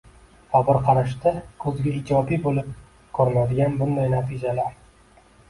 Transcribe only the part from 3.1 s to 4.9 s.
ko‘ringan bunday natijalar